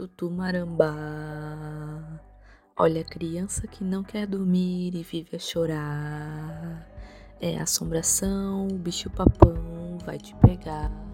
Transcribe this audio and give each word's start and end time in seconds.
Tutu. 0.00 0.32
Olha 2.74 3.02
a 3.02 3.04
criança 3.04 3.66
que 3.66 3.84
não 3.84 4.02
quer 4.02 4.26
dormir 4.26 4.94
e 4.94 5.02
vive 5.02 5.36
a 5.36 5.38
chorar. 5.38 6.88
É 7.38 7.58
assombração, 7.58 8.66
o 8.66 8.78
bicho 8.78 9.10
papão 9.10 9.98
vai 10.02 10.16
te 10.16 10.34
pegar. 10.36 11.09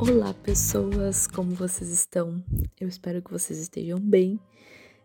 Olá, 0.00 0.32
pessoas, 0.32 1.26
como 1.26 1.50
vocês 1.50 1.90
estão? 1.90 2.42
Eu 2.80 2.88
espero 2.88 3.20
que 3.20 3.30
vocês 3.30 3.58
estejam 3.58 4.00
bem. 4.00 4.40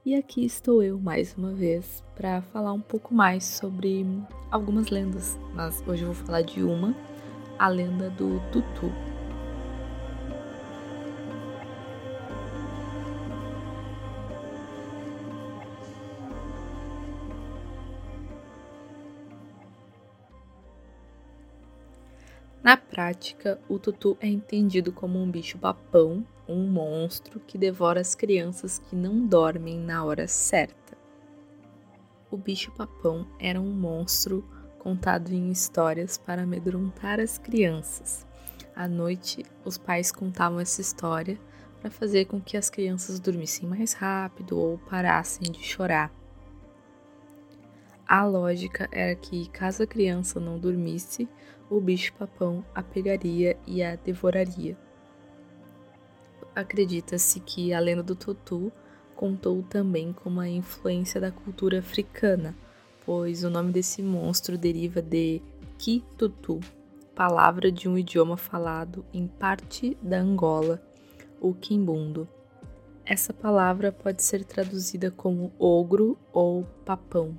E 0.05 0.15
aqui 0.15 0.45
estou 0.45 0.81
eu 0.81 0.97
mais 0.97 1.35
uma 1.35 1.51
vez 1.51 2.01
para 2.15 2.41
falar 2.41 2.71
um 2.71 2.79
pouco 2.79 3.13
mais 3.13 3.43
sobre 3.43 4.05
algumas 4.49 4.87
lendas, 4.87 5.37
mas 5.53 5.83
hoje 5.85 6.03
eu 6.03 6.13
vou 6.13 6.25
falar 6.25 6.43
de 6.43 6.63
uma, 6.63 6.95
a 7.59 7.67
lenda 7.67 8.09
do 8.09 8.39
Tutu. 8.53 8.89
Na 22.65 22.75
prática, 22.75 23.61
o 23.69 23.77
tutu 23.77 24.17
é 24.19 24.27
entendido 24.27 24.91
como 24.91 25.21
um 25.21 25.29
bicho-papão, 25.29 26.25
um 26.49 26.67
monstro 26.67 27.39
que 27.39 27.59
devora 27.59 28.01
as 28.01 28.15
crianças 28.15 28.79
que 28.79 28.95
não 28.95 29.23
dormem 29.27 29.79
na 29.79 30.03
hora 30.03 30.27
certa. 30.27 30.97
O 32.31 32.35
bicho-papão 32.35 33.27
era 33.39 33.61
um 33.61 33.71
monstro 33.71 34.43
contado 34.79 35.31
em 35.31 35.51
histórias 35.51 36.17
para 36.17 36.41
amedrontar 36.41 37.19
as 37.19 37.37
crianças. 37.37 38.25
À 38.75 38.87
noite, 38.87 39.45
os 39.63 39.77
pais 39.77 40.11
contavam 40.11 40.59
essa 40.59 40.81
história 40.81 41.39
para 41.79 41.91
fazer 41.91 42.25
com 42.25 42.41
que 42.41 42.57
as 42.57 42.67
crianças 42.67 43.19
dormissem 43.19 43.69
mais 43.69 43.93
rápido 43.93 44.57
ou 44.57 44.79
parassem 44.89 45.51
de 45.51 45.61
chorar. 45.61 46.11
A 48.07 48.23
lógica 48.23 48.87
era 48.91 49.15
que, 49.15 49.49
caso 49.49 49.81
a 49.81 49.87
criança 49.87 50.39
não 50.39 50.59
dormisse, 50.59 51.27
o 51.69 51.81
bicho-papão 51.81 52.63
a 52.73 52.83
pegaria 52.83 53.57
e 53.65 53.81
a 53.81 53.95
devoraria. 53.95 54.77
Acredita-se 56.55 57.39
que 57.39 57.73
a 57.73 57.79
lenda 57.79 58.03
do 58.03 58.15
Tutu 58.15 58.71
contou 59.15 59.63
também 59.63 60.13
com 60.13 60.29
uma 60.29 60.47
influência 60.47 61.19
da 61.19 61.31
cultura 61.31 61.79
africana, 61.79 62.55
pois 63.05 63.43
o 63.43 63.49
nome 63.49 63.71
desse 63.71 64.03
monstro 64.03 64.57
deriva 64.57 65.01
de 65.01 65.41
Kitutu, 65.79 66.59
palavra 67.15 67.71
de 67.71 67.89
um 67.89 67.97
idioma 67.97 68.37
falado 68.37 69.03
em 69.11 69.25
parte 69.27 69.97
da 70.01 70.19
Angola, 70.19 70.81
o 71.41 71.53
quimbundo. 71.53 72.27
Essa 73.03 73.33
palavra 73.33 73.91
pode 73.91 74.23
ser 74.23 74.43
traduzida 74.43 75.09
como 75.11 75.51
ogro 75.59 76.17
ou 76.31 76.63
papão. 76.85 77.37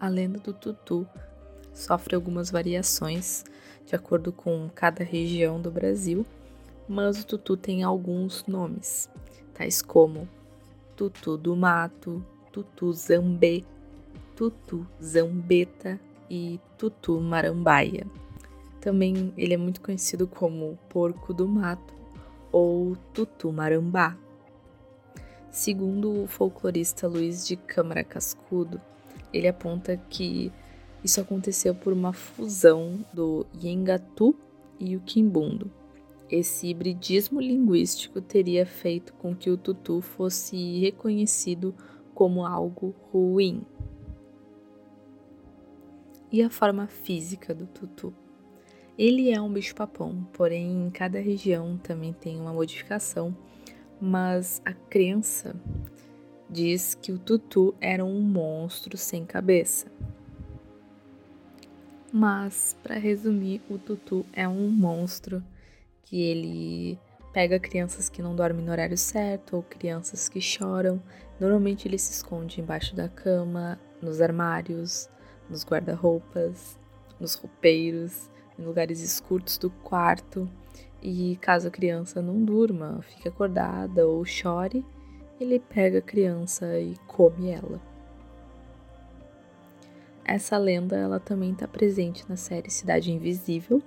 A 0.00 0.08
lenda 0.08 0.38
do 0.38 0.52
Tutu 0.52 1.06
sofre 1.74 2.14
algumas 2.14 2.50
variações 2.50 3.44
de 3.84 3.96
acordo 3.96 4.30
com 4.30 4.70
cada 4.72 5.02
região 5.02 5.60
do 5.60 5.70
Brasil, 5.70 6.24
mas 6.88 7.22
o 7.22 7.26
tutu 7.26 7.56
tem 7.56 7.82
alguns 7.82 8.44
nomes, 8.46 9.10
tais 9.54 9.80
como 9.80 10.28
tutu 10.94 11.36
do 11.36 11.56
mato, 11.56 12.24
tutu 12.52 12.92
zambê, 12.92 13.64
tutu 14.36 14.86
zambeta 15.02 15.98
e 16.28 16.60
tutu 16.76 17.20
marambaia. 17.20 18.06
Também 18.80 19.32
ele 19.36 19.54
é 19.54 19.56
muito 19.56 19.80
conhecido 19.80 20.26
como 20.26 20.78
porco 20.88 21.32
do 21.32 21.48
mato 21.48 21.94
ou 22.52 22.94
tutu 23.12 23.52
marambá. 23.52 24.16
Segundo 25.50 26.24
o 26.24 26.26
folclorista 26.26 27.08
Luiz 27.08 27.46
de 27.46 27.56
Câmara 27.56 28.04
Cascudo, 28.04 28.80
ele 29.32 29.48
aponta 29.48 29.96
que 30.08 30.52
isso 31.02 31.20
aconteceu 31.20 31.74
por 31.74 31.92
uma 31.92 32.12
fusão 32.12 33.04
do 33.12 33.46
Yengatu 33.62 34.34
e 34.78 34.96
o 34.96 35.00
Kimbundo. 35.00 35.70
Esse 36.30 36.68
hibridismo 36.68 37.40
linguístico 37.40 38.20
teria 38.20 38.66
feito 38.66 39.14
com 39.14 39.34
que 39.34 39.50
o 39.50 39.56
tutu 39.56 40.00
fosse 40.00 40.78
reconhecido 40.80 41.74
como 42.14 42.44
algo 42.44 42.94
ruim. 43.10 43.62
E 46.30 46.42
a 46.42 46.50
forma 46.50 46.86
física 46.86 47.54
do 47.54 47.66
tutu? 47.66 48.12
Ele 48.98 49.30
é 49.30 49.40
um 49.40 49.50
bicho-papão, 49.50 50.26
porém 50.32 50.86
em 50.86 50.90
cada 50.90 51.18
região 51.20 51.78
também 51.78 52.12
tem 52.12 52.38
uma 52.38 52.52
modificação, 52.52 53.34
mas 54.00 54.60
a 54.64 54.74
crença 54.74 55.54
diz 56.48 56.94
que 56.94 57.12
o 57.12 57.18
tutu 57.18 57.74
era 57.80 58.04
um 58.04 58.20
monstro 58.20 58.96
sem 58.96 59.24
cabeça. 59.24 59.86
Mas, 62.12 62.74
para 62.82 62.96
resumir, 62.96 63.60
o 63.68 63.76
Tutu 63.76 64.24
é 64.32 64.48
um 64.48 64.70
monstro 64.70 65.42
que 66.04 66.22
ele 66.22 66.98
pega 67.34 67.60
crianças 67.60 68.08
que 68.08 68.22
não 68.22 68.34
dormem 68.34 68.64
no 68.64 68.72
horário 68.72 68.96
certo 68.96 69.56
ou 69.56 69.62
crianças 69.62 70.26
que 70.26 70.40
choram. 70.40 71.02
Normalmente 71.38 71.86
ele 71.86 71.98
se 71.98 72.12
esconde 72.12 72.62
embaixo 72.62 72.96
da 72.96 73.10
cama, 73.10 73.78
nos 74.00 74.22
armários, 74.22 75.08
nos 75.50 75.64
guarda-roupas, 75.66 76.78
nos 77.20 77.34
roupeiros, 77.34 78.30
em 78.58 78.64
lugares 78.64 79.00
escuros 79.00 79.58
do 79.58 79.68
quarto. 79.68 80.48
E 81.02 81.36
caso 81.42 81.68
a 81.68 81.70
criança 81.70 82.22
não 82.22 82.42
durma, 82.42 83.02
fique 83.02 83.28
acordada 83.28 84.06
ou 84.06 84.24
chore, 84.24 84.84
ele 85.40 85.58
pega 85.58 85.98
a 85.98 86.02
criança 86.02 86.78
e 86.78 86.96
come 87.06 87.50
ela. 87.50 87.80
Essa 90.24 90.58
lenda 90.58 90.96
ela 90.96 91.18
também 91.18 91.52
está 91.52 91.66
presente 91.66 92.24
na 92.28 92.36
série 92.36 92.70
Cidade 92.70 93.10
Invisível, 93.10 93.82